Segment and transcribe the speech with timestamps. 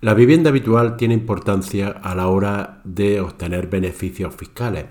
[0.00, 4.84] La vivienda habitual tiene importancia a la hora de obtener beneficios fiscales.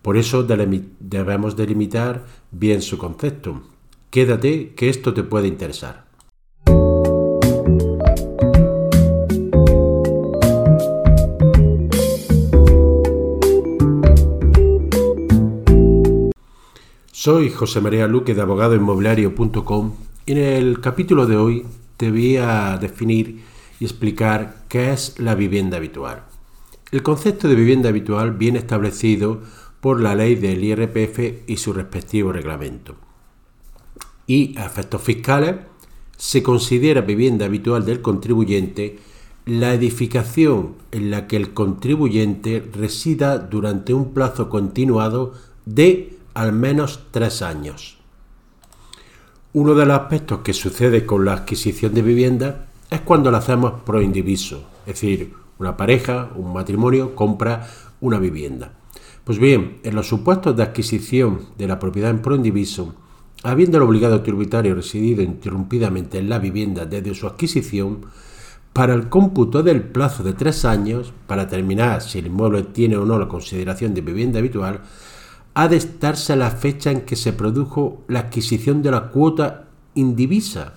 [0.00, 3.60] Por eso debemos delimitar bien su concepto.
[4.08, 6.06] Quédate que esto te puede interesar.
[17.12, 19.92] Soy José María Luque de abogadoinmobiliario.com
[20.24, 21.66] y en el capítulo de hoy
[21.98, 23.45] te voy a definir
[23.80, 26.24] y explicar qué es la vivienda habitual.
[26.92, 29.40] El concepto de vivienda habitual viene establecido
[29.80, 32.96] por la ley del IRPF y su respectivo reglamento.
[34.26, 35.56] Y a efectos fiscales
[36.16, 38.98] se considera vivienda habitual del contribuyente
[39.44, 45.34] la edificación en la que el contribuyente resida durante un plazo continuado
[45.64, 47.98] de al menos tres años.
[49.52, 53.82] Uno de los aspectos que sucede con la adquisición de vivienda es cuando la hacemos
[53.84, 57.66] pro indiviso, es decir, una pareja, un matrimonio compra
[58.00, 58.72] una vivienda.
[59.24, 62.94] Pues bien, en los supuestos de adquisición de la propiedad en pro indiviso,
[63.42, 68.06] habiendo el obligado tributario residido interrumpidamente en la vivienda desde su adquisición,
[68.72, 73.06] para el cómputo del plazo de tres años, para determinar si el inmueble tiene o
[73.06, 74.82] no la consideración de vivienda habitual,
[75.54, 80.74] ha de estarse la fecha en que se produjo la adquisición de la cuota indivisa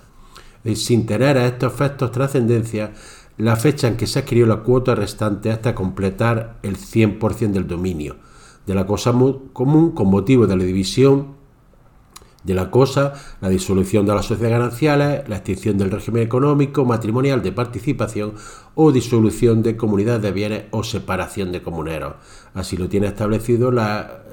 [0.74, 2.92] sin tener a estos efectos trascendencia
[3.38, 8.16] la fecha en que se adquirió la cuota restante hasta completar el 100% del dominio
[8.66, 9.12] de la cosa
[9.52, 11.40] común con motivo de la división
[12.44, 17.42] de la cosa, la disolución de las sociedades gananciales, la extinción del régimen económico, matrimonial
[17.42, 18.34] de participación
[18.74, 22.14] o disolución de comunidades de bienes o separación de comuneros.
[22.54, 23.70] Así lo tiene establecido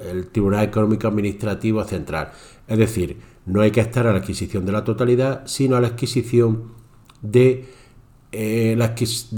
[0.10, 2.32] el Tribunal Económico Administrativo Central.
[2.68, 3.18] Es decir,
[3.48, 6.66] no hay que estar a la adquisición de la totalidad, sino a la adquisición
[7.22, 7.66] de,
[8.34, 8.94] eh, la,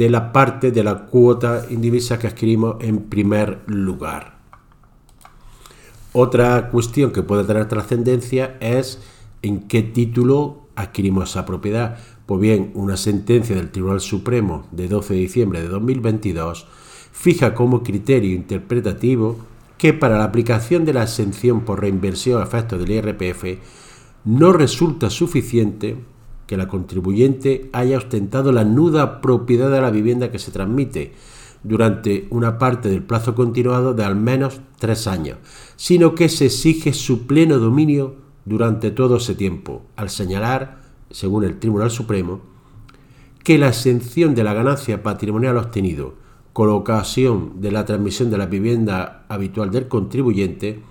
[0.10, 4.40] la parte de la cuota indivisa que adquirimos en primer lugar.
[6.12, 9.00] Otra cuestión que puede tener trascendencia es
[9.44, 12.00] en qué título adquirimos esa propiedad.
[12.26, 16.68] Pues bien, una sentencia del Tribunal Supremo de 12 de diciembre de 2022
[17.12, 19.38] fija como criterio interpretativo
[19.78, 23.60] que para la aplicación de la exención por reinversión a efectos del IRPF
[24.30, 25.98] no resulta suficiente
[26.46, 31.14] que la contribuyente haya ostentado la nuda propiedad de la vivienda que se transmite
[31.64, 35.40] durante una parte del plazo continuado de al menos tres años,
[35.78, 41.58] sino que se exige su pleno dominio durante todo ese tiempo, al señalar, según el
[41.58, 42.42] Tribunal Supremo,
[43.44, 46.14] que la exención de la ganancia patrimonial obtenido
[46.54, 50.84] con ocasión de la transmisión de la vivienda habitual del contribuyente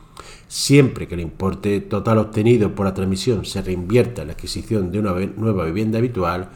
[0.46, 5.00] siempre que el importe total obtenido por la transmisión se reinvierta en la adquisición de
[5.00, 6.48] una nueva vivienda habitual,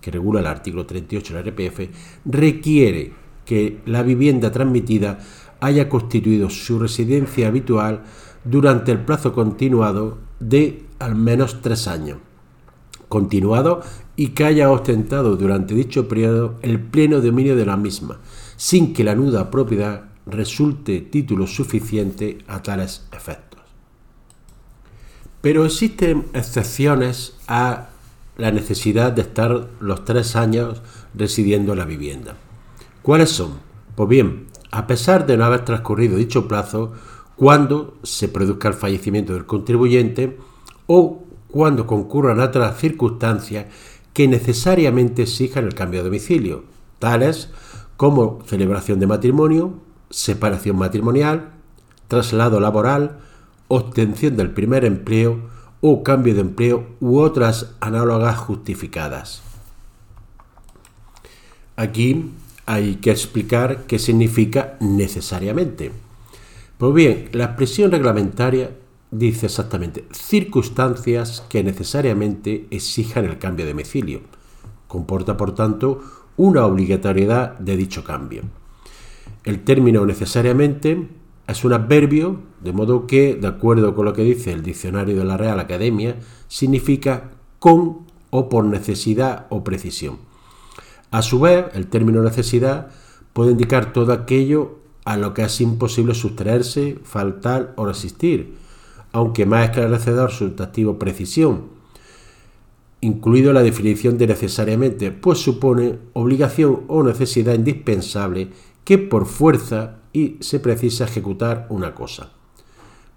[0.00, 1.80] que regula el artículo 38 del RPF,
[2.24, 3.12] requiere
[3.44, 5.18] que la vivienda transmitida
[5.60, 8.02] haya constituido su residencia habitual
[8.44, 12.18] durante el plazo continuado de al menos tres años.
[13.08, 13.80] Continuado
[14.16, 18.18] y que haya ostentado durante dicho periodo el pleno dominio de la misma,
[18.56, 23.60] sin que la nuda propiedad resulte título suficiente a tales efectos.
[25.40, 27.90] Pero existen excepciones a
[28.36, 30.82] la necesidad de estar los tres años
[31.14, 32.36] residiendo en la vivienda.
[33.02, 33.58] ¿Cuáles son?
[33.94, 36.92] Pues bien, a pesar de no haber transcurrido dicho plazo,
[37.36, 40.38] cuando se produzca el fallecimiento del contribuyente
[40.86, 43.66] o cuando concurran otras circunstancias
[44.12, 46.64] que necesariamente exijan el cambio de domicilio,
[46.98, 47.50] tales
[47.96, 51.50] como celebración de matrimonio, separación matrimonial,
[52.08, 53.18] traslado laboral,
[53.68, 55.40] obtención del primer empleo
[55.80, 59.42] o cambio de empleo u otras análogas justificadas.
[61.76, 62.32] Aquí
[62.66, 65.92] hay que explicar qué significa necesariamente.
[66.76, 68.70] Pues bien, la expresión reglamentaria
[69.10, 74.20] dice exactamente circunstancias que necesariamente exijan el cambio de domicilio.
[74.86, 76.02] Comporta, por tanto,
[76.36, 78.42] una obligatoriedad de dicho cambio.
[79.44, 81.08] El término necesariamente
[81.46, 85.24] es un adverbio, de modo que, de acuerdo con lo que dice el diccionario de
[85.24, 86.16] la Real Academia,
[86.48, 90.18] significa con o por necesidad o precisión.
[91.10, 92.88] A su vez, el término necesidad
[93.32, 98.56] puede indicar todo aquello a lo que es imposible sustraerse, faltar o resistir,
[99.12, 101.78] aunque más esclarecedor su activo precisión,
[103.00, 108.48] incluido la definición de necesariamente, pues supone obligación o necesidad indispensable
[108.88, 112.30] que por fuerza y se precisa ejecutar una cosa.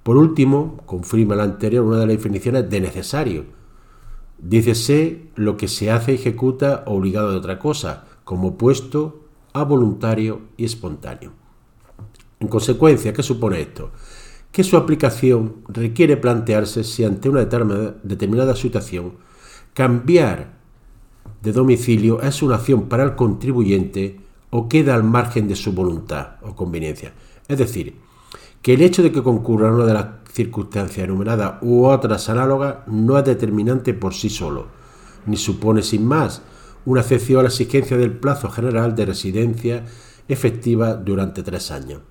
[0.03, 3.45] Por último, confirma la anterior una de las definiciones de necesario.
[4.37, 9.23] Dícese lo que se hace ejecuta obligado de otra cosa, como opuesto
[9.53, 11.31] a voluntario y espontáneo.
[12.41, 13.91] En consecuencia, ¿qué supone esto?
[14.51, 19.13] Que su aplicación requiere plantearse si ante una determinada situación
[19.73, 20.51] cambiar
[21.41, 24.19] de domicilio es una acción para el contribuyente
[24.51, 27.13] o queda al margen de su voluntad o conveniencia.
[27.47, 27.95] Es decir,
[28.61, 33.17] que el hecho de que concurra una de las circunstancias enumeradas u otras análogas no
[33.17, 34.67] es determinante por sí solo,
[35.25, 36.41] ni supone sin más
[36.85, 39.85] una excepción a la exigencia del plazo general de residencia
[40.27, 42.01] efectiva durante tres años.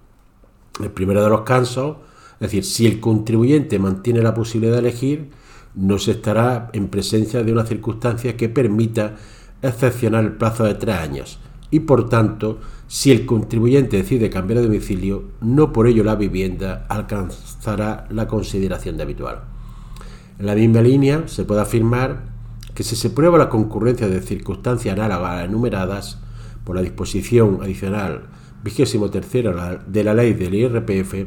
[0.81, 1.98] El primero de los casos,
[2.34, 5.31] es decir, si el contribuyente mantiene la posibilidad de elegir,
[5.75, 9.16] no se estará en presencia de una circunstancia que permita
[9.62, 11.38] excepcionar el plazo de tres años
[11.70, 12.58] y por tanto,
[12.88, 18.96] si el contribuyente decide cambiar de domicilio, no por ello la vivienda alcanzará la consideración
[18.96, 19.43] de habitual.
[20.38, 22.31] En la misma línea, se puede afirmar
[22.75, 26.19] que si se prueba la concurrencia de circunstancias análogas enumeradas
[26.64, 28.28] por la disposición adicional
[28.62, 31.26] vigésimo tercera de la ley del IRPF,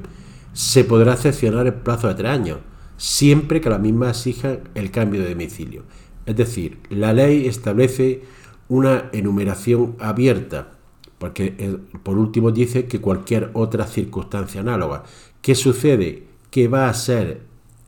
[0.53, 2.57] se podrá excepcionar el plazo de tres años,
[2.97, 5.83] siempre que la misma exija el cambio de domicilio.
[6.25, 8.21] Es decir, la ley establece
[8.67, 10.71] una enumeración abierta,
[11.17, 15.03] porque eh, por último dice que cualquier otra circunstancia análoga.
[15.41, 16.27] ¿Qué sucede?
[16.49, 17.41] Que va a ser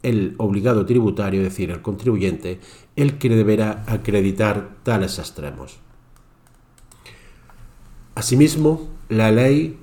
[0.03, 2.59] el obligado tributario, es decir, el contribuyente,
[2.95, 5.79] el que deberá acreditar tales extremos.
[8.13, 9.77] Asimismo, la ley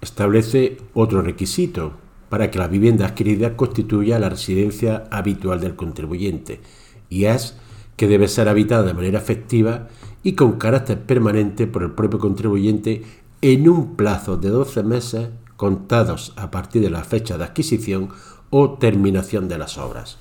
[0.00, 1.92] establece otro requisito
[2.28, 6.60] para que la vivienda adquirida constituya la residencia habitual del contribuyente,
[7.08, 7.56] y es
[7.96, 9.88] que debe ser habitada de manera efectiva
[10.26, 13.04] y con carácter permanente por el propio contribuyente
[13.42, 18.08] en un plazo de 12 meses contados a partir de la fecha de adquisición
[18.50, 20.18] o terminación de las obras.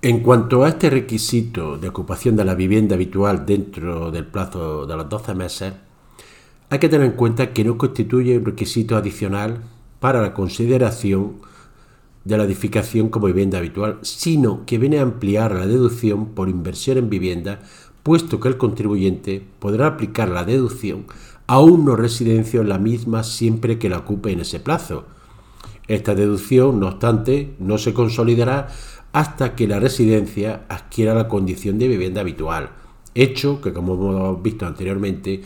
[0.00, 4.96] En cuanto a este requisito de ocupación de la vivienda habitual dentro del plazo de
[4.96, 5.74] los 12 meses,
[6.70, 9.60] hay que tener en cuenta que no constituye un requisito adicional
[9.98, 11.40] para la consideración
[12.24, 16.98] de la edificación como vivienda habitual, sino que viene a ampliar la deducción por inversión
[16.98, 17.60] en vivienda,
[18.02, 21.06] puesto que el contribuyente podrá aplicar la deducción
[21.46, 25.04] a un no residencio en la misma siempre que la ocupe en ese plazo.
[25.86, 28.68] Esta deducción, no obstante, no se consolidará
[29.12, 32.70] hasta que la residencia adquiera la condición de vivienda habitual,
[33.14, 35.42] hecho que, como hemos visto anteriormente,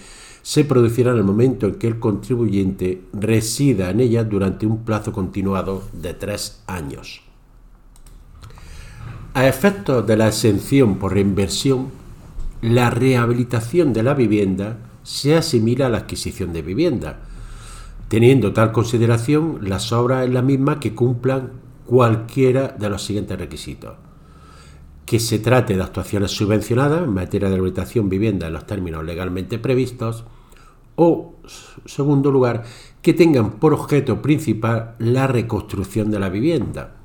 [0.48, 5.12] se producirá en el momento en que el contribuyente resida en ella durante un plazo
[5.12, 7.20] continuado de tres años.
[9.34, 11.88] A efectos de la exención por reinversión,
[12.62, 17.18] la rehabilitación de la vivienda se asimila a la adquisición de vivienda,
[18.08, 21.52] teniendo tal consideración las obras en la misma que cumplan
[21.84, 23.96] cualquiera de los siguientes requisitos.
[25.04, 29.58] Que se trate de actuaciones subvencionadas en materia de rehabilitación vivienda en los términos legalmente
[29.58, 30.24] previstos,
[31.00, 31.36] o,
[31.86, 32.64] segundo lugar,
[33.00, 36.96] que tengan por objeto principal la reconstrucción de la vivienda,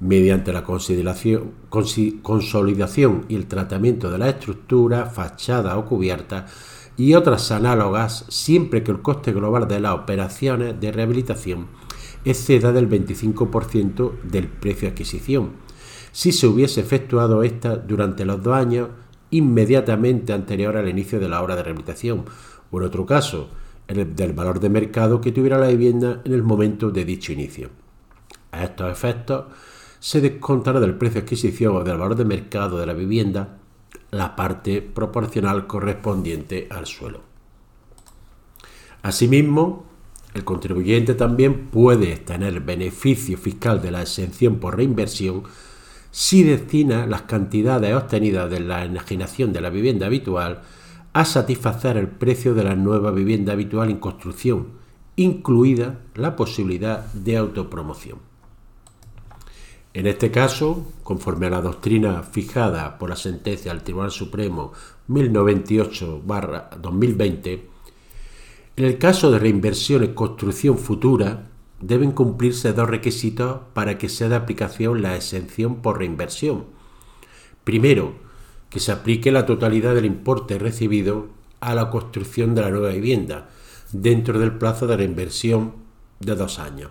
[0.00, 1.52] mediante la consolidación
[3.28, 6.46] y el tratamiento de la estructura, fachada o cubierta
[6.96, 11.68] y otras análogas, siempre que el coste global de las operaciones de rehabilitación
[12.24, 15.50] exceda del 25% del precio de adquisición,
[16.10, 18.88] si se hubiese efectuado esta durante los dos años
[19.30, 22.24] inmediatamente anterior al inicio de la obra de rehabilitación,
[22.72, 23.50] o en otro caso,
[23.86, 27.70] el del valor de mercado que tuviera la vivienda en el momento de dicho inicio.
[28.50, 29.44] A estos efectos,
[30.00, 33.58] se descontará del precio de adquisición o del valor de mercado de la vivienda
[34.10, 37.20] la parte proporcional correspondiente al suelo.
[39.02, 39.86] Asimismo,
[40.34, 45.44] el contribuyente también puede tener beneficio fiscal de la exención por reinversión
[46.10, 50.62] si destina las cantidades obtenidas de la enajenación de la vivienda habitual
[51.12, 54.80] a satisfacer el precio de la nueva vivienda habitual en construcción,
[55.16, 58.18] incluida la posibilidad de autopromoción.
[59.94, 64.72] En este caso, conforme a la doctrina fijada por la sentencia del Tribunal Supremo
[65.08, 67.60] 1098-2020,
[68.74, 74.30] en el caso de reinversión en construcción futura, deben cumplirse dos requisitos para que sea
[74.30, 76.64] de aplicación la exención por reinversión.
[77.64, 78.14] Primero,
[78.72, 81.28] que se aplique la totalidad del importe recibido
[81.60, 83.50] a la construcción de la nueva vivienda
[83.92, 85.74] dentro del plazo de reinversión
[86.20, 86.90] de dos años.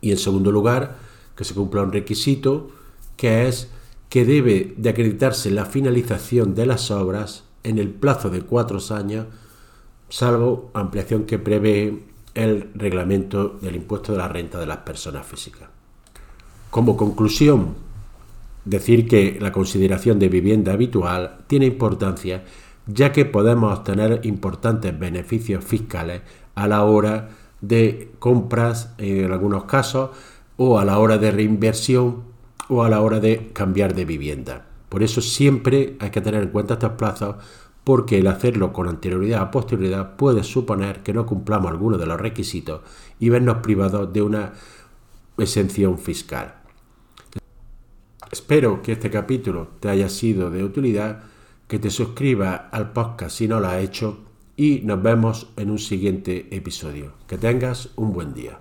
[0.00, 0.96] Y en segundo lugar,
[1.36, 2.70] que se cumpla un requisito
[3.18, 3.68] que es
[4.08, 9.26] que debe de acreditarse la finalización de las obras en el plazo de cuatro años,
[10.08, 12.02] salvo ampliación que prevé
[12.34, 15.68] el reglamento del impuesto de la renta de las personas físicas.
[16.70, 17.74] Como conclusión,
[18.64, 22.44] decir que la consideración de vivienda habitual tiene importancia
[22.86, 26.22] ya que podemos obtener importantes beneficios fiscales
[26.54, 30.10] a la hora de compras en algunos casos
[30.56, 32.24] o a la hora de reinversión
[32.68, 34.66] o a la hora de cambiar de vivienda.
[34.88, 37.36] Por eso siempre hay que tener en cuenta estos plazos
[37.84, 42.20] porque el hacerlo con anterioridad o posterioridad puede suponer que no cumplamos algunos de los
[42.20, 42.82] requisitos
[43.18, 44.52] y vernos privados de una
[45.38, 46.61] exención fiscal.
[48.32, 51.24] Espero que este capítulo te haya sido de utilidad,
[51.68, 54.20] que te suscribas al podcast si no lo has hecho
[54.56, 57.12] y nos vemos en un siguiente episodio.
[57.28, 58.58] Que tengas un buen día.